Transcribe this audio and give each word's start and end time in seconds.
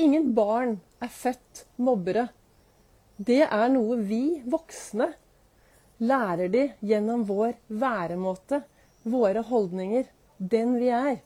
ingen 0.00 0.34
barn 0.34 0.78
er 1.02 1.10
født 1.12 1.64
mobbere. 1.76 2.28
Det 3.20 3.42
er 3.44 3.66
noe 3.72 3.98
vi 4.00 4.40
voksne 4.48 5.10
lærer 6.00 6.48
de 6.48 6.62
gjennom 6.80 7.26
vår 7.28 7.58
væremåte, 7.68 8.62
våre 9.04 9.42
holdninger, 9.44 10.06
den 10.38 10.78
vi 10.80 10.88
er. 10.96 11.18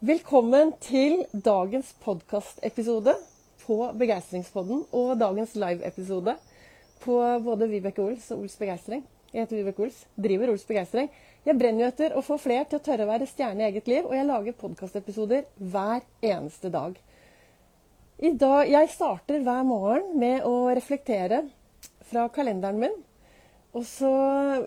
Velkommen 0.00 0.72
til 0.80 1.24
dagens 1.32 1.92
podkastepisode 2.00 3.12
på 3.66 3.76
Begeistringspodden 4.00 4.86
og 4.96 5.12
dagens 5.20 5.52
live-episode 5.58 6.36
på 7.04 7.18
både 7.44 7.68
Vibeke 7.68 8.04
Ols 8.04 8.30
og 8.32 8.46
Ols 8.46 8.56
Begeistring. 8.56 9.04
Jeg 9.32 9.44
heter 9.44 9.60
Vibeke 9.60 9.84
Ols, 9.84 9.98
driver 10.16 10.54
Ols 10.54 10.64
Begeistring. 10.64 11.10
Jeg 11.44 11.58
brenner 11.60 11.84
jo 11.84 11.90
etter 11.92 12.16
å 12.16 12.24
få 12.24 12.38
flere 12.40 12.64
til 12.70 12.80
å 12.80 12.86
tørre 12.88 13.04
å 13.04 13.10
være 13.10 13.28
stjerne 13.28 13.66
i 13.66 13.68
eget 13.68 13.90
liv, 13.90 14.08
og 14.08 14.16
jeg 14.16 14.28
lager 14.30 14.56
podkastepisoder 14.62 15.44
hver 15.60 16.06
eneste 16.24 16.72
dag. 16.72 16.96
Dag, 18.16 18.64
jeg 18.64 18.88
starter 18.88 19.42
hver 19.44 19.64
morgen 19.68 20.14
med 20.16 20.40
å 20.48 20.70
reflektere 20.72 21.42
fra 22.08 22.22
kalenderen 22.32 22.78
min. 22.80 22.94
Og 23.76 23.82
så 23.84 24.08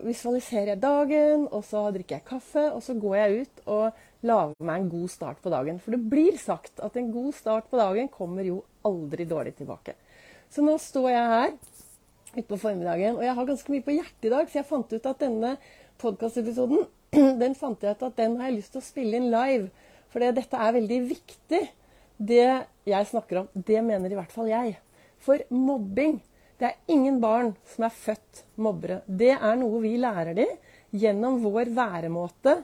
visualiserer 0.05 0.75
jeg 0.75 0.81
dagen, 0.83 1.47
og 1.49 1.63
så 1.65 1.87
drikker 1.95 2.19
jeg 2.19 2.27
kaffe, 2.27 2.67
og 2.69 2.83
så 2.85 2.93
går 2.93 3.15
jeg 3.17 3.39
ut 3.39 3.63
og 3.73 4.03
lager 4.29 4.53
meg 4.69 4.83
en 4.83 4.91
god 4.91 5.09
start 5.09 5.41
på 5.41 5.49
dagen. 5.49 5.79
For 5.81 5.97
det 5.97 6.11
blir 6.11 6.37
sagt 6.37 6.77
at 6.85 6.99
en 7.01 7.09
god 7.15 7.33
start 7.39 7.71
på 7.71 7.79
dagen 7.81 8.11
kommer 8.13 8.45
jo 8.45 8.59
aldri 8.85 9.25
dårlig 9.25 9.55
tilbake. 9.57 9.97
Så 10.53 10.61
nå 10.61 10.77
står 10.77 11.09
jeg 11.09 11.33
her 11.33 11.57
utpå 12.43 12.61
formiddagen, 12.67 13.17
og 13.17 13.25
jeg 13.25 13.37
har 13.41 13.49
ganske 13.49 13.73
mye 13.73 13.87
på 13.89 13.97
hjertet 13.97 14.29
i 14.29 14.33
dag, 14.35 14.45
så 14.45 14.61
jeg 14.61 14.69
fant 14.69 14.93
ut 14.93 15.09
at 15.09 15.25
denne 15.25 15.55
podkastepisoden 16.05 16.85
den 17.41 17.57
fant 17.57 17.81
jeg 17.81 17.97
ut 17.97 18.07
at 18.11 18.21
den 18.21 18.37
har 18.37 18.53
jeg 18.53 18.61
lyst 18.61 18.77
til 18.77 18.85
å 18.85 18.89
spille 18.91 19.17
inn 19.17 19.33
live. 19.33 19.73
For 20.13 20.21
dette 20.21 20.53
er 20.69 20.77
veldig 20.77 21.03
viktig 21.09 21.65
det 22.19 22.65
jeg 22.89 23.07
snakker 23.07 23.41
om, 23.41 23.47
det 23.53 23.81
mener 23.85 24.11
i 24.11 24.17
hvert 24.17 24.33
fall 24.33 24.49
jeg. 24.51 24.75
For 25.23 25.41
mobbing 25.49 26.19
Det 26.59 26.67
er 26.67 26.91
ingen 26.91 27.21
barn 27.23 27.53
som 27.71 27.85
er 27.87 27.93
født 27.95 28.41
mobbere. 28.59 28.97
Det 29.07 29.31
er 29.31 29.53
noe 29.55 29.77
vi 29.79 29.93
lærer 29.95 30.35
dem 30.35 30.49
gjennom 30.91 31.37
vår 31.39 31.69
væremåte 31.71 32.57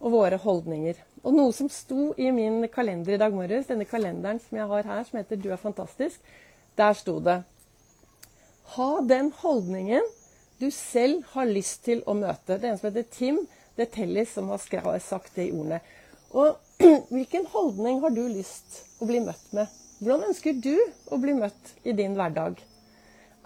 og 0.00 0.14
våre 0.14 0.38
holdninger. 0.40 0.96
Og 1.20 1.36
noe 1.36 1.52
som 1.52 1.68
sto 1.68 2.14
i 2.16 2.30
min 2.32 2.64
kalender 2.72 3.12
i 3.12 3.18
dag 3.20 3.34
morges, 3.36 3.68
denne 3.68 3.84
kalenderen 3.84 4.40
som 4.40 4.56
jeg 4.56 4.70
har 4.70 4.88
her, 4.88 5.04
som 5.04 5.18
heter 5.20 5.36
'Du 5.36 5.50
er 5.52 5.60
fantastisk', 5.60 6.24
der 6.78 6.94
sto 6.94 7.20
det 7.20 7.42
Ha 8.64 9.00
den 9.00 9.30
holdningen 9.32 10.02
du 10.58 10.70
selv 10.70 11.22
har 11.34 11.44
lyst 11.44 11.84
til 11.84 12.02
å 12.06 12.14
møte. 12.14 12.56
Det 12.56 12.64
er 12.64 12.72
en 12.72 12.78
som 12.78 12.88
heter 12.88 13.10
Tim 13.10 13.46
det 13.76 13.86
er 13.86 13.94
Tellis 13.94 14.32
som 14.36 14.48
har 14.48 14.98
sagt 15.00 15.36
det 15.36 15.48
i 15.48 15.52
ordene. 15.52 15.80
Og 16.32 16.56
hvilken 16.82 17.46
holdning 17.52 18.00
har 18.02 18.10
du 18.10 18.24
lyst 18.26 18.82
å 18.98 19.06
bli 19.06 19.20
møtt 19.22 19.52
med? 19.54 19.70
Hvordan 20.02 20.28
ønsker 20.30 20.56
du 20.58 20.74
å 21.14 21.18
bli 21.22 21.34
møtt 21.36 21.74
i 21.86 21.94
din 21.94 22.16
hverdag? 22.18 22.58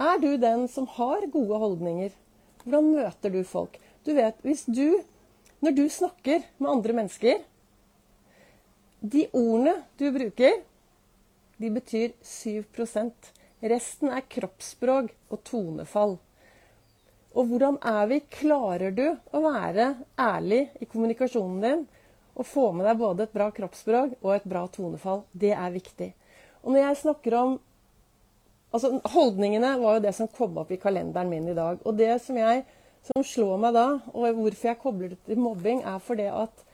Er 0.01 0.21
du 0.23 0.37
den 0.41 0.67
som 0.73 0.87
har 0.97 1.27
gode 1.33 1.59
holdninger? 1.61 2.15
Hvordan 2.65 2.93
møter 2.95 3.33
du 3.35 3.43
folk? 3.45 3.77
Du 4.07 4.15
vet, 4.17 4.39
hvis 4.45 4.65
du, 4.65 5.03
når 5.61 5.77
du 5.77 5.85
snakker 5.93 6.47
med 6.59 6.71
andre 6.71 6.97
mennesker 6.97 7.45
De 9.01 9.27
ordene 9.37 9.75
du 10.01 10.09
bruker, 10.13 10.63
de 11.61 11.71
betyr 11.73 12.15
7% 12.25 13.33
Resten 13.67 14.13
er 14.13 14.25
kroppsspråk 14.29 15.13
og 15.33 15.43
tonefall. 15.49 16.17
Og 17.37 17.49
hvordan 17.51 17.79
er 17.85 18.09
vi? 18.11 18.19
Klarer 18.33 18.93
du 18.97 19.07
å 19.13 19.41
være 19.45 19.93
ærlig 20.21 20.67
i 20.81 20.89
kommunikasjonen 20.89 21.63
din 21.65 21.87
og 22.37 22.47
få 22.47 22.71
med 22.77 22.87
deg 22.87 23.01
både 23.01 23.27
et 23.27 23.35
bra 23.35 23.49
kroppsspråk 23.55 24.19
og 24.21 24.35
et 24.35 24.49
bra 24.49 24.67
tonefall? 24.73 25.25
Det 25.33 25.55
er 25.57 25.75
viktig. 25.75 26.11
Og 26.63 26.75
når 26.75 26.89
jeg 26.89 27.03
snakker 27.05 27.41
om 27.43 27.57
Altså, 28.75 28.91
holdningene 29.09 29.71
var 29.81 29.95
jo 29.97 30.01
det 30.05 30.11
som 30.13 30.29
kom 30.29 30.57
opp 30.61 30.73
i 30.75 30.77
kalenderen 30.77 31.31
min 31.31 31.47
i 31.49 31.55
dag. 31.57 31.79
Og 31.87 31.95
det 31.97 32.11
som, 32.21 32.37
jeg, 32.37 32.65
som 33.07 33.23
slår 33.25 33.61
meg 33.63 33.77
da, 33.77 33.85
og 34.11 34.27
hvorfor 34.37 34.69
jeg 34.69 34.79
kobler 34.83 35.13
det 35.15 35.19
til 35.25 35.39
mobbing, 35.41 35.81
er 35.87 36.03
fordi 36.03 36.27
at 36.29 36.65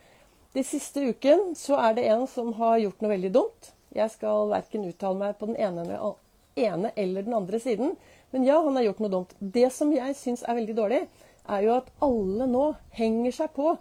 de 0.56 0.64
siste 0.66 1.04
uken 1.12 1.52
så 1.54 1.78
er 1.78 1.94
det 1.94 2.08
en 2.10 2.24
som 2.26 2.50
har 2.58 2.80
gjort 2.82 3.04
noe 3.04 3.12
veldig 3.12 3.30
dumt. 3.36 3.70
Jeg 3.94 4.10
skal 4.16 4.50
verken 4.50 4.88
uttale 4.88 5.20
meg 5.20 5.38
på 5.38 5.52
den 5.52 5.60
ene, 5.60 6.90
eller 6.96 7.28
den 7.28 7.38
andre 7.38 7.60
siden. 7.62 7.94
Men 8.32 8.48
ja, 8.48 8.58
han 8.64 8.80
har 8.80 8.88
gjort 8.88 9.04
noe 9.04 9.12
dumt. 9.12 9.36
Det 9.38 9.68
som 9.76 9.92
jeg 9.94 10.16
syns 10.18 10.42
er 10.48 10.58
veldig 10.58 10.78
dårlig, 10.80 11.02
er 11.44 11.64
jo 11.68 11.76
at 11.76 11.92
alle 12.02 12.48
nå 12.48 12.66
henger 12.96 13.36
seg 13.36 13.54
på 13.54 13.76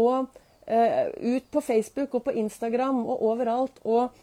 og 0.00 0.40
ut 0.70 1.46
på 1.50 1.60
Facebook 1.64 2.14
og 2.14 2.24
på 2.28 2.34
Instagram 2.38 3.00
og 3.02 3.22
overalt 3.26 3.80
og 3.82 4.14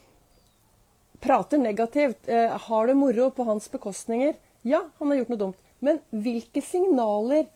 prater 1.24 1.62
negativt. 1.62 2.20
Uh, 2.30 2.56
har 2.68 2.88
det 2.88 2.98
moro 2.98 3.30
på 3.34 3.46
hans 3.48 3.70
bekostninger? 3.72 4.36
Ja, 4.68 4.84
han 5.00 5.12
har 5.12 5.22
gjort 5.22 5.34
noe 5.34 5.42
dumt. 5.42 5.64
Men 5.84 6.02
hvilke 6.12 6.62
signaler 6.66 7.48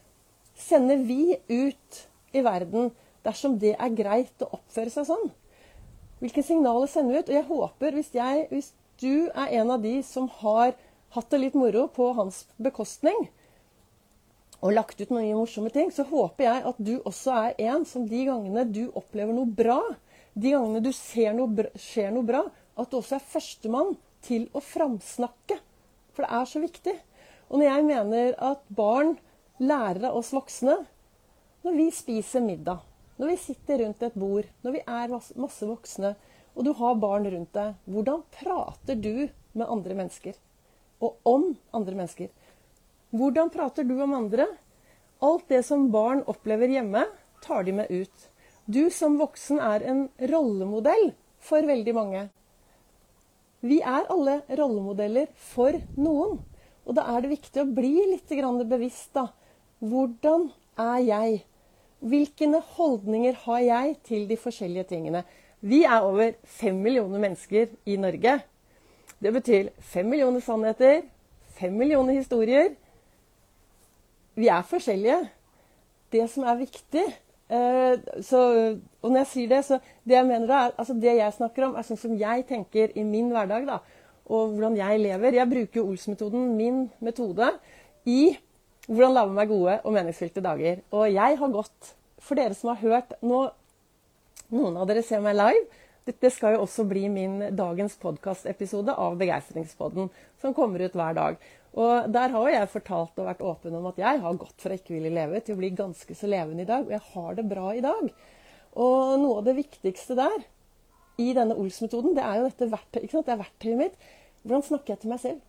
sender 0.58 1.02
vi 1.06 1.38
ut 1.50 2.02
i 2.36 2.44
verden 2.46 2.92
dersom 3.26 3.58
det 3.62 3.74
er 3.78 3.98
greit 3.98 4.44
å 4.44 4.52
oppføre 4.58 4.94
seg 4.94 5.08
sånn? 5.10 5.32
Hvilke 6.22 6.44
signaler 6.46 6.90
sender 6.90 7.16
vi 7.16 7.22
ut? 7.22 7.32
Og 7.32 7.38
jeg 7.38 7.50
håper, 7.50 7.98
hvis, 7.98 8.12
jeg, 8.14 8.48
hvis 8.52 8.72
du 9.02 9.30
er 9.34 9.58
en 9.62 9.74
av 9.74 9.82
de 9.82 9.98
som 10.06 10.30
har 10.42 10.76
hatt 11.16 11.32
det 11.34 11.42
litt 11.42 11.58
moro 11.58 11.88
på 11.92 12.12
hans 12.18 12.46
bekostning 12.62 13.26
og 14.62 14.76
lagt 14.76 15.02
ut 15.02 15.12
mye 15.14 15.34
morsomme 15.34 15.72
ting, 15.74 15.90
så 15.94 16.06
håper 16.06 16.46
jeg 16.46 16.64
at 16.70 16.80
du 16.82 16.94
også 17.00 17.34
er 17.34 17.62
en 17.72 17.86
som 17.88 18.06
de 18.10 18.26
gangene 18.28 18.66
du 18.70 18.84
opplever 18.98 19.34
noe 19.34 19.50
bra, 19.50 19.80
de 20.34 20.54
gangene 20.54 20.84
du 20.86 20.92
ser 20.96 21.34
noe, 21.38 21.68
skjer 21.76 22.12
noe 22.14 22.28
bra, 22.28 22.44
at 22.78 22.92
du 22.92 23.00
også 23.00 23.18
er 23.18 23.30
førstemann 23.34 23.96
til 24.26 24.46
å 24.54 24.62
framsnakke. 24.64 25.58
For 26.14 26.26
det 26.26 26.38
er 26.38 26.52
så 26.52 26.62
viktig. 26.62 26.94
Og 27.50 27.60
når 27.60 27.68
jeg 27.68 27.88
mener 27.90 28.38
at 28.52 28.62
barn 28.70 29.16
lærer 29.62 30.08
av 30.10 30.18
oss 30.18 30.32
voksne 30.34 30.80
Når 31.62 31.76
vi 31.78 31.90
spiser 31.94 32.42
middag, 32.42 32.80
når 33.22 33.30
vi 33.30 33.36
sitter 33.38 33.84
rundt 33.84 34.02
et 34.02 34.16
bord, 34.18 34.48
når 34.66 34.78
vi 34.78 34.82
er 34.82 35.12
masse 35.14 35.68
voksne, 35.70 36.16
og 36.56 36.66
du 36.66 36.72
har 36.80 36.98
barn 36.98 37.28
rundt 37.30 37.54
deg, 37.54 37.76
hvordan 37.86 38.24
prater 38.34 38.98
du 38.98 39.28
med 39.54 39.68
andre 39.68 40.00
mennesker? 40.00 40.40
og 41.02 41.18
om 41.26 41.48
andre 41.74 41.98
mennesker. 41.98 42.30
Hvordan 43.12 43.50
prater 43.52 43.84
du 43.84 43.98
om 44.02 44.14
andre? 44.16 44.46
Alt 45.20 45.50
det 45.52 45.66
som 45.68 45.90
barn 45.92 46.24
opplever 46.32 46.72
hjemme, 46.72 47.04
tar 47.44 47.66
de 47.68 47.74
med 47.76 47.92
ut. 47.92 48.30
Du 48.66 48.88
som 48.94 49.18
voksen 49.20 49.60
er 49.60 49.84
en 49.84 50.06
rollemodell 50.32 51.12
for 51.44 51.66
veldig 51.68 51.96
mange. 51.98 52.22
Vi 53.62 53.82
er 53.84 54.08
alle 54.10 54.40
rollemodeller 54.48 55.28
for 55.52 55.76
noen. 56.00 56.40
Og 56.88 56.96
da 56.98 57.04
er 57.12 57.22
det 57.22 57.34
viktig 57.36 57.62
å 57.62 57.70
bli 57.70 57.94
litt 58.14 58.32
bevisst. 58.70 59.14
da. 59.14 59.28
Hvordan 59.80 60.52
er 60.80 61.00
jeg? 61.04 61.44
Hvilke 62.00 62.62
holdninger 62.78 63.34
har 63.44 63.60
jeg 63.60 63.98
til 64.04 64.28
de 64.28 64.38
forskjellige 64.38 64.88
tingene? 64.90 65.24
Vi 65.60 65.84
er 65.84 66.02
over 66.02 66.34
fem 66.44 66.76
millioner 66.82 67.20
mennesker 67.20 67.68
i 67.86 67.98
Norge. 67.98 68.40
Det 69.20 69.34
betyr 69.34 69.70
fem 69.80 70.10
millioner 70.10 70.40
sannheter, 70.40 71.04
fem 71.60 71.74
millioner 71.78 72.14
historier. 72.14 72.72
Vi 74.36 74.48
er 74.52 74.68
forskjellige. 74.68 75.20
Det 76.12 76.26
som 76.32 76.44
er 76.48 76.60
viktig 76.60 77.04
eh, 77.04 77.94
så, 78.24 78.40
Og 79.02 79.12
når 79.12 79.22
jeg 79.22 79.30
sier 79.32 79.52
det, 79.52 79.62
så 79.68 79.80
det 80.08 80.18
jeg 80.18 80.28
mener 80.28 80.48
da, 80.48 80.60
er, 80.66 80.76
altså 80.78 80.96
det 81.00 81.16
jeg 81.18 81.36
snakker 81.38 81.68
om, 81.68 81.76
er 81.76 81.88
sånn 81.88 82.00
som 82.00 82.16
jeg 82.20 82.46
tenker 82.50 82.96
i 82.98 83.06
min 83.08 83.32
hverdag. 83.32 83.68
da, 83.68 83.80
Og 84.28 84.56
hvordan 84.56 84.78
jeg 84.80 85.00
lever. 85.04 85.40
Jeg 85.40 85.52
bruker 85.52 85.84
Ols-metoden, 85.86 86.52
min 86.58 86.86
metode, 87.00 87.54
i 88.06 88.36
hvordan 88.88 89.16
lage 89.16 89.36
meg 89.36 89.52
gode 89.52 89.80
og 89.86 89.96
meningsfylte 89.96 90.44
dager. 90.44 90.82
Og 90.92 91.08
jeg 91.12 91.40
har 91.40 91.58
gått 91.58 91.96
For 92.22 92.38
dere 92.38 92.54
som 92.54 92.70
har 92.70 92.82
hørt 92.84 93.16
nå, 93.26 93.50
Noen 94.52 94.76
av 94.78 94.90
dere 94.90 95.02
ser 95.02 95.22
meg 95.24 95.38
live. 95.38 95.62
Dette 96.04 96.32
skal 96.34 96.56
jo 96.56 96.66
også 96.66 96.84
bli 96.90 97.06
min 97.14 97.38
dagens 97.56 97.94
podkastepisode 98.02 98.92
av 99.00 99.16
Begeistringspodden, 99.20 100.10
som 100.42 100.56
kommer 100.58 100.82
ut 100.84 100.98
hver 100.98 101.16
dag. 101.16 101.38
Og 101.72 102.12
Der 102.12 102.34
har 102.34 102.50
jeg 102.52 102.70
fortalt 102.72 103.20
og 103.20 103.28
vært 103.30 103.44
åpen 103.48 103.76
om 103.78 103.86
at 103.88 104.00
jeg 104.02 104.20
har 104.24 104.40
gått 104.40 104.60
fra 104.60 104.76
ikke 104.76 104.96
ville 104.98 105.14
leve 105.14 105.40
til 105.40 105.56
å 105.56 105.62
bli 105.62 105.70
ganske 105.76 106.16
så 106.18 106.28
levende 106.28 106.66
i 106.66 106.70
dag. 106.70 106.84
Og 106.84 106.92
jeg 106.92 107.06
har 107.14 107.38
det 107.38 107.48
bra 107.48 107.72
i 107.76 107.84
dag. 107.84 108.10
Og 108.76 109.14
noe 109.22 109.40
av 109.40 109.48
det 109.48 109.56
viktigste 109.60 110.18
der 110.20 110.44
i 111.22 111.32
denne 111.38 111.56
Ols-metoden, 111.60 112.16
det 112.18 112.26
er 112.26 112.40
jo 112.40 112.50
dette 112.50 112.70
verktøy? 112.72 113.08
Det 113.08 113.32
er 113.32 113.42
verktøyet 113.44 113.80
mitt. 113.80 113.98
Hvordan 114.44 114.68
snakker 114.68 114.96
jeg 114.96 115.04
til 115.04 115.14
meg 115.14 115.24
selv? 115.24 115.42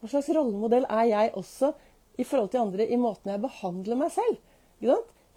Hva 0.00 0.10
slags 0.10 0.30
rollemodell 0.34 0.86
er 0.90 1.08
jeg 1.10 1.34
også 1.38 1.72
i 2.18 2.26
forhold 2.26 2.50
til 2.52 2.62
andre 2.62 2.86
i 2.86 2.98
måten 2.98 3.30
jeg 3.30 3.42
behandler 3.42 3.98
meg 3.98 4.14
selv? 4.14 4.38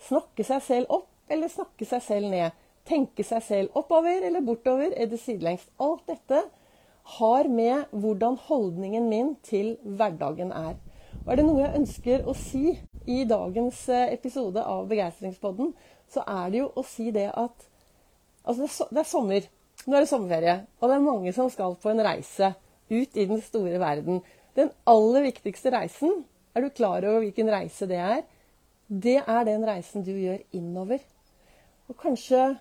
Snakke 0.06 0.46
seg 0.48 0.64
selv 0.66 0.94
opp 0.94 1.12
eller 1.30 1.52
snakke 1.52 1.86
seg 1.86 2.02
selv 2.02 2.34
ned? 2.34 2.56
tenke 2.86 3.26
seg 3.26 3.44
selv 3.44 3.78
oppover 3.80 4.26
eller 4.26 4.46
bortover 4.46 4.94
eller 4.94 5.20
sidelengs. 5.20 5.66
Alt 5.82 6.06
dette 6.10 6.44
har 7.06 7.48
med 7.52 7.92
hvordan 7.94 8.38
holdningen 8.48 9.10
min 9.10 9.36
til 9.46 9.76
hverdagen 9.84 10.52
er. 10.56 10.76
Og 11.24 11.32
er 11.32 11.40
det 11.40 11.46
noe 11.46 11.62
jeg 11.62 11.80
ønsker 11.80 12.26
å 12.26 12.34
si 12.38 12.74
i 13.06 13.24
dagens 13.30 13.84
eh, 13.94 14.12
episode 14.16 14.62
av 14.62 14.88
Begeistringspodden, 14.90 15.74
så 16.10 16.26
er 16.26 16.52
det 16.54 16.62
jo 16.64 16.72
å 16.74 16.86
si 16.86 17.12
det 17.16 17.30
at 17.34 17.72
Altså, 18.46 18.86
det 18.94 19.00
er 19.02 19.08
sommer. 19.10 19.46
Nå 19.90 19.96
er 19.98 20.04
det 20.04 20.10
sommerferie, 20.12 20.54
og 20.78 20.90
det 20.90 20.96
er 20.96 21.02
mange 21.02 21.32
som 21.34 21.48
skal 21.50 21.74
på 21.82 21.90
en 21.90 22.02
reise 22.06 22.52
ut 22.92 23.18
i 23.18 23.26
den 23.26 23.42
store 23.42 23.80
verden. 23.82 24.20
Den 24.54 24.70
aller 24.86 25.26
viktigste 25.26 25.72
reisen, 25.74 26.24
er 26.54 26.62
du 26.62 26.70
klar 26.70 27.02
over 27.10 27.24
hvilken 27.24 27.50
reise 27.50 27.88
det 27.90 27.98
er? 27.98 28.22
Det 28.86 29.18
er 29.18 29.48
den 29.48 29.66
reisen 29.66 30.06
du 30.06 30.14
gjør 30.14 30.44
innover. 30.54 31.02
Og 31.90 31.98
kanskje, 32.02 32.56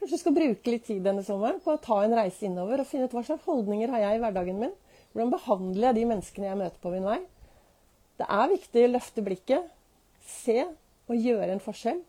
kanskje 0.00 0.20
skal 0.20 0.36
bruke 0.36 0.72
litt 0.72 0.86
tid 0.88 1.02
denne 1.06 1.24
sommeren 1.26 1.58
på 1.64 1.74
å 1.74 1.80
ta 1.82 2.02
en 2.04 2.16
reise 2.18 2.46
innover 2.48 2.82
og 2.82 2.88
finne 2.88 3.08
ut 3.08 3.16
hva 3.16 3.24
slags 3.26 3.46
holdninger 3.48 3.90
har 3.94 4.04
jeg 4.04 4.18
i 4.18 4.22
hverdagen 4.22 4.60
min? 4.60 4.76
Hvordan 5.12 5.32
behandler 5.32 5.88
jeg 5.88 5.98
de 5.98 6.06
menneskene 6.12 6.50
jeg 6.50 6.60
møter 6.60 6.82
på 6.82 6.92
min 6.94 7.08
vei? 7.08 7.18
Det 8.18 8.26
er 8.34 8.52
viktig 8.52 8.84
å 8.84 8.92
løfte 8.92 9.24
blikket, 9.24 9.68
se 10.28 10.64
og 11.08 11.14
gjøre 11.16 11.52
en 11.54 11.62
forskjell. 11.62 12.00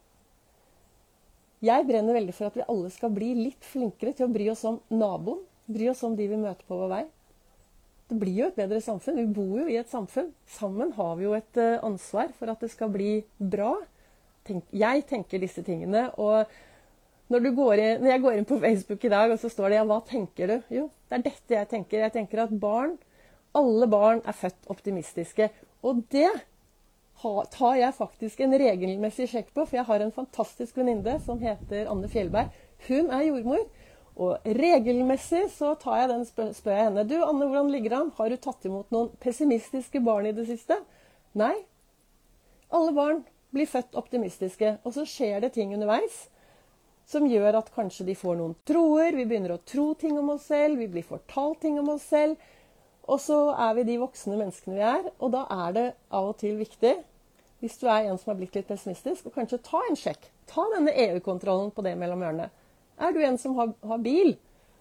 Jeg 1.65 1.86
brenner 1.88 2.15
veldig 2.15 2.33
for 2.36 2.47
at 2.47 2.56
vi 2.56 2.65
alle 2.71 2.89
skal 2.94 3.12
bli 3.13 3.33
litt 3.36 3.65
flinkere 3.68 4.13
til 4.15 4.30
å 4.30 4.33
bry 4.33 4.47
oss 4.51 4.63
om 4.68 4.80
naboen. 4.91 5.41
Bry 5.69 5.89
oss 5.91 6.01
om 6.07 6.15
de 6.18 6.25
vi 6.31 6.39
møter 6.39 6.65
på 6.65 6.77
vår 6.80 6.91
vei. 6.94 7.03
Det 8.09 8.18
blir 8.18 8.39
jo 8.39 8.47
et 8.50 8.57
bedre 8.57 8.80
samfunn. 8.81 9.19
Vi 9.19 9.33
bor 9.36 9.59
jo 9.59 9.68
i 9.69 9.77
et 9.77 9.91
samfunn. 9.91 10.31
Sammen 10.50 10.95
har 10.95 11.12
vi 11.19 11.27
jo 11.27 11.36
et 11.38 11.59
eh, 11.62 11.77
ansvar 11.86 12.31
for 12.39 12.50
at 12.50 12.63
det 12.63 12.71
skal 12.74 12.89
bli 12.94 13.19
bra. 13.38 13.75
Jeg 14.74 15.03
tenker 15.12 15.44
disse 15.44 15.62
tingene. 15.68 16.07
Og 16.18 16.50
når, 17.29 17.45
inn, 17.45 17.99
når, 18.01 18.09
jeg 18.09 18.21
går 18.23 18.37
inn 18.37 18.47
på 18.49 18.57
Facebook 18.61 19.03
i 19.05 19.11
dag, 19.13 19.31
og 19.31 19.37
så 19.37 19.51
står 19.53 19.69
det 19.69 19.77
ja, 19.77 19.85
hva 19.85 19.99
tenker 20.05 20.49
du? 20.49 20.55
Jo, 20.73 20.85
det 21.09 21.19
er 21.19 21.25
dette 21.27 21.57
jeg 21.59 21.69
tenker. 21.69 22.05
Jeg 22.07 22.13
tenker 22.15 22.41
at 22.41 22.53
barn, 22.61 22.95
alle 23.57 23.89
barn 23.89 24.23
er 24.25 24.37
født 24.37 24.71
optimistiske. 24.73 25.49
Og 25.85 26.01
det 26.09 26.31
tar 27.53 27.75
jeg 27.77 27.97
faktisk 27.97 28.41
en 28.41 28.55
regelmessig 28.57 29.27
sjekk 29.29 29.51
på, 29.53 29.67
for 29.67 29.77
jeg 29.77 29.85
har 29.85 30.01
en 30.01 30.15
fantastisk 30.15 30.79
venninne 30.79 31.19
som 31.21 31.41
heter 31.43 31.91
Anne 31.91 32.09
Fjellberg. 32.09 32.49
Hun 32.87 33.13
er 33.13 33.27
jordmor. 33.27 33.61
Og 34.19 34.49
regelmessig 34.57 35.45
så 35.53 35.75
tar 35.79 36.01
jeg 36.01 36.09
den, 36.11 36.25
spør 36.25 36.73
jeg 36.73 36.87
henne. 36.89 37.05
Du, 37.07 37.15
Anne, 37.23 37.45
hvordan 37.45 37.69
ligger 37.71 37.93
det 37.93 37.99
an? 37.99 38.11
Har 38.17 38.33
du 38.33 38.39
tatt 38.41 38.65
imot 38.67 38.89
noen 38.91 39.13
pessimistiske 39.21 40.01
barn 40.03 40.27
i 40.27 40.33
det 40.35 40.47
siste? 40.49 40.81
Nei. 41.37 41.53
Alle 42.73 42.91
barn 42.97 43.21
blir 43.53 43.69
født 43.69 43.95
optimistiske. 44.01 44.79
Og 44.81 44.97
så 44.97 45.05
skjer 45.07 45.45
det 45.45 45.53
ting 45.55 45.77
underveis 45.77 46.25
som 47.09 47.25
gjør 47.25 47.57
at 47.57 47.71
kanskje 47.73 48.06
de 48.11 48.15
får 48.17 48.38
noen 48.38 48.56
troer. 48.69 49.15
Vi 49.17 49.25
begynner 49.25 49.56
å 49.56 49.63
tro 49.65 49.91
ting 49.97 50.17
om 50.19 50.35
oss 50.35 50.50
selv. 50.51 50.77
Vi 50.77 50.89
blir 50.91 51.06
fortalt 51.07 51.61
ting 51.63 51.79
om 51.81 51.89
oss 51.95 52.06
selv. 52.11 52.38
Og 53.09 53.17
så 53.23 53.38
er 53.57 53.77
vi 53.79 53.88
de 53.88 54.01
voksne 54.03 54.38
menneskene 54.38 54.77
vi 54.77 54.85
er. 54.85 55.07
Og 55.17 55.33
da 55.33 55.45
er 55.65 55.77
det 55.77 55.85
av 56.13 56.29
og 56.33 56.38
til 56.41 56.59
viktig 56.59 57.00
hvis 57.59 57.75
du 57.75 57.89
er 57.91 58.07
en 58.07 58.15
som 58.15 58.31
har 58.31 58.38
blitt 58.39 58.53
litt 58.56 58.69
pessimistisk, 58.69 59.25
og 59.27 59.35
kanskje 59.35 59.57
ta 59.65 59.81
en 59.89 59.97
sjekk. 60.00 60.29
Ta 60.47 60.63
denne 60.71 60.94
EU-kontrollen 60.95 61.73
på 61.75 61.83
det 61.83 61.91
mellom 62.00 62.21
ørene. 62.23 62.45
Er 63.00 63.12
du 63.12 63.19
en 63.19 63.39
som 63.41 63.57
har, 63.57 63.73
har, 63.83 64.00
bil? 64.03 64.38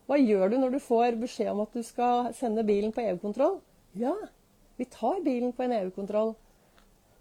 Hva 0.06 0.18
gjør 0.20 0.52
du 0.52 0.60
når 0.62 0.76
du 0.76 0.78
får 0.84 1.18
beskjed 1.18 1.50
om 1.50 1.64
at 1.64 1.74
du 1.74 1.82
skal 1.82 2.30
sende 2.38 2.62
bilen 2.66 2.94
på 2.94 3.02
EU-kontroll? 3.02 3.58
Ja, 3.98 4.14
vi 4.78 4.86
tar 4.86 5.18
bilen 5.26 5.50
på 5.56 5.66
en 5.66 5.74
EU-kontroll. 5.80 6.36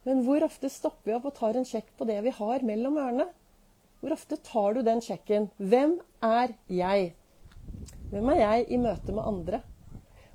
Men 0.05 0.21
hvor 0.27 0.45
ofte 0.45 0.69
stopper 0.71 1.09
vi 1.09 1.17
opp 1.17 1.25
og 1.31 1.35
tar 1.39 1.57
en 1.57 1.65
sjekk 1.67 1.89
på 1.97 2.05
det 2.05 2.21
vi 2.27 2.37
har 2.37 2.65
mellom 2.65 3.01
ørene? 3.01 3.27
Hvor 4.01 4.13
ofte 4.13 4.37
tar 4.45 4.77
du 4.77 4.83
den 4.85 5.01
sjekken? 5.01 5.49
Hvem 5.57 5.97
er 6.23 6.53
jeg? 6.69 7.15
Hvem 8.11 8.29
er 8.33 8.39
jeg 8.43 8.67
i 8.71 8.77
møte 8.81 9.15
med 9.15 9.25
andre? 9.25 9.61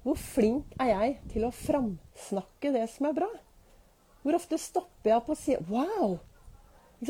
Hvor 0.03 0.19
flink 0.19 0.75
er 0.83 0.91
jeg 0.91 1.15
til 1.31 1.47
å 1.47 1.55
framsnakke 1.55 2.73
det 2.75 2.89
som 2.91 3.07
er 3.09 3.17
bra? 3.21 3.29
Hvor 4.23 4.39
ofte 4.39 4.59
stopper 4.59 5.13
jeg 5.13 5.19
opp 5.19 5.31
og 5.31 5.39
sier 5.39 5.63
'wow'? 5.63 6.19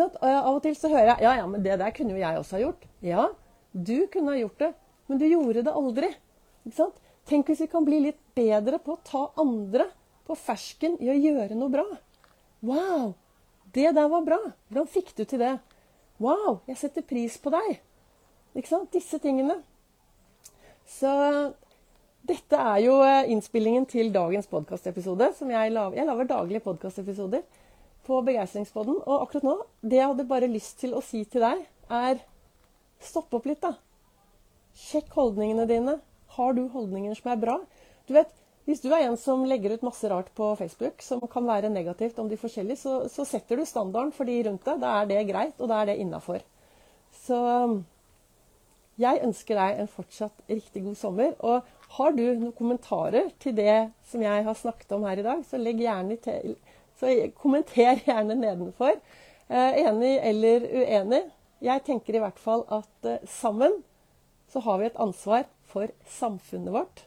Av 0.00 0.54
og 0.54 0.62
til 0.64 0.76
så 0.76 0.88
hører 0.88 1.08
jeg 1.12 1.22
'ja, 1.22 1.32
ja, 1.36 1.46
men 1.46 1.62
det 1.62 1.78
der 1.78 1.90
kunne 1.90 2.12
jo 2.12 2.20
jeg 2.20 2.38
også 2.38 2.56
ha 2.56 2.62
gjort'. 2.62 2.86
Ja, 3.00 3.28
du 3.72 4.06
kunne 4.12 4.32
ha 4.32 4.38
gjort 4.38 4.58
det, 4.58 4.74
men 5.08 5.18
du 5.18 5.26
gjorde 5.26 5.64
det 5.64 5.72
aldri. 5.72 6.14
Tenk 7.24 7.46
hvis 7.46 7.60
vi 7.60 7.66
kan 7.66 7.84
bli 7.84 8.00
litt 8.00 8.20
bedre 8.34 8.78
på 8.78 8.92
å 8.92 9.02
ta 9.04 9.32
andre 9.36 9.90
på 10.26 10.34
fersken 10.34 10.96
i 11.00 11.08
å 11.08 11.16
gjøre 11.16 11.54
noe 11.54 11.68
bra. 11.68 11.84
Wow, 12.62 13.14
det 13.72 13.94
der 13.94 14.08
var 14.08 14.22
bra. 14.22 14.38
Hvordan 14.68 14.88
fikk 14.88 15.16
du 15.16 15.24
til 15.24 15.38
det? 15.38 15.58
Wow, 16.20 16.60
jeg 16.68 16.78
setter 16.80 17.04
pris 17.06 17.38
på 17.40 17.52
deg. 17.54 17.80
Ikke 18.58 18.68
sant? 18.68 18.92
Disse 18.92 19.18
tingene. 19.22 19.60
Så 20.88 21.10
dette 22.28 22.58
er 22.58 22.82
jo 22.84 22.98
eh, 23.02 23.30
innspillingen 23.32 23.86
til 23.90 24.12
dagens 24.14 24.46
podkastepisode. 24.50 25.32
Jeg, 25.50 25.72
laver. 25.72 25.96
jeg 25.96 26.06
lager 26.06 26.28
daglige 26.30 26.62
podkastepisoder 26.66 27.42
på 28.06 28.20
Begeistringspodden. 28.26 29.00
Og 29.06 29.24
akkurat 29.24 29.46
nå, 29.48 29.56
det 29.82 29.98
jeg 29.98 30.10
hadde 30.12 30.28
bare 30.30 30.50
lyst 30.50 30.78
til 30.82 30.94
å 30.94 31.02
si 31.04 31.24
til 31.24 31.42
deg, 31.46 31.64
er 31.90 32.22
stopp 33.02 33.32
opp 33.34 33.48
litt, 33.50 33.62
da. 33.64 33.74
Sjekk 34.78 35.16
holdningene 35.18 35.66
dine. 35.70 35.98
Har 36.36 36.54
du 36.56 36.66
holdninger 36.72 37.16
som 37.18 37.32
er 37.34 37.40
bra? 37.42 37.58
Du 38.08 38.14
vet, 38.16 38.30
Hvis 38.68 38.82
du 38.84 38.92
er 38.92 39.08
en 39.08 39.16
som 39.18 39.42
legger 39.48 39.74
ut 39.74 39.86
masse 39.86 40.06
rart 40.10 40.28
på 40.38 40.52
Facebook 40.58 41.02
som 41.02 41.22
kan 41.30 41.46
være 41.48 41.70
negativt 41.72 42.18
om 42.22 42.28
de 42.30 42.38
forskjellige, 42.38 42.78
så, 42.78 42.98
så 43.10 43.26
setter 43.26 43.58
du 43.58 43.66
standarden 43.66 44.12
for 44.14 44.28
de 44.28 44.36
rundt 44.46 44.68
deg. 44.68 44.78
Da 44.84 44.92
er 45.00 45.08
det 45.10 45.24
greit, 45.32 45.56
og 45.58 45.70
da 45.72 45.80
er 45.82 45.90
det 45.90 45.98
innafor. 46.04 46.44
Så 47.24 47.40
jeg 49.00 49.22
ønsker 49.26 49.58
deg 49.58 49.82
en 49.82 49.90
fortsatt 49.90 50.44
riktig 50.50 50.84
god 50.86 50.98
sommer. 51.00 51.34
Og 51.40 51.66
har 51.96 52.16
du 52.16 52.22
noen 52.22 52.54
kommentarer 52.56 53.32
til 53.42 53.56
det 53.58 53.92
som 54.08 54.22
jeg 54.22 54.46
har 54.46 54.58
snakket 54.58 54.94
om 54.96 55.06
her 55.08 55.20
i 55.20 55.26
dag, 55.26 55.44
så, 55.48 55.60
til, 56.22 56.56
så 57.00 57.12
kommenter 57.42 58.02
gjerne 58.06 58.38
nedenfor. 58.38 58.98
Eh, 59.48 59.80
enig 59.82 60.16
eller 60.22 60.68
uenig. 60.70 61.24
Jeg 61.62 61.84
tenker 61.86 62.16
i 62.16 62.22
hvert 62.22 62.38
fall 62.40 62.64
at 62.72 63.08
eh, 63.08 63.24
sammen 63.28 63.82
så 64.52 64.62
har 64.62 64.78
vi 64.78 64.86
et 64.86 65.00
ansvar 65.00 65.48
for 65.72 65.90
samfunnet 66.18 66.72
vårt. 66.74 67.06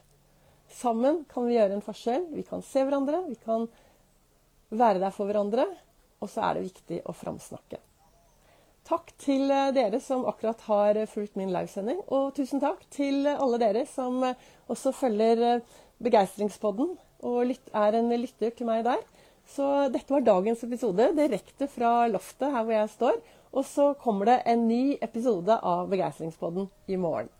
Sammen 0.72 1.24
kan 1.30 1.46
vi 1.46 1.56
gjøre 1.56 1.76
en 1.76 1.84
forskjell. 1.84 2.28
Vi 2.34 2.44
kan 2.46 2.62
se 2.64 2.84
hverandre, 2.84 3.22
vi 3.28 3.36
kan 3.42 3.68
være 4.70 5.02
der 5.02 5.14
for 5.14 5.28
hverandre. 5.28 5.66
Og 6.22 6.32
så 6.32 6.42
er 6.46 6.56
det 6.56 6.70
viktig 6.70 7.02
å 7.06 7.14
framsnakke. 7.14 7.80
Takk 8.86 9.10
til 9.18 9.50
eh, 9.50 9.72
dere 9.74 9.98
som 10.02 10.24
akkurat 10.30 10.60
har 10.68 11.00
fulgt 11.10 11.36
min 11.38 11.50
livesending. 11.54 11.98
Og 12.14 12.30
tusen 12.36 12.62
takk 12.62 12.84
til 12.94 13.26
alle 13.32 13.58
dere 13.62 13.82
som 13.90 14.22
eh, 14.24 14.38
også 14.70 14.94
følger 14.94 15.42
eh, 15.42 15.74
Begeistringspodden 16.02 16.92
og 17.26 17.52
er 17.72 17.96
en 17.96 18.12
lytter 18.12 18.52
til 18.54 18.68
meg 18.68 18.84
der. 18.86 19.00
Så 19.48 19.88
dette 19.94 20.12
var 20.12 20.26
dagens 20.26 20.62
episode 20.66 21.08
direkte 21.16 21.68
fra 21.70 22.04
loftet 22.10 22.52
her 22.52 22.66
hvor 22.66 22.76
jeg 22.76 22.92
står. 22.94 23.18
Og 23.56 23.64
så 23.66 23.88
kommer 24.02 24.28
det 24.30 24.42
en 24.52 24.66
ny 24.68 24.98
episode 25.00 25.56
av 25.62 25.88
Begeistringspodden 25.90 26.68
i 26.92 27.00
morgen. 27.00 27.30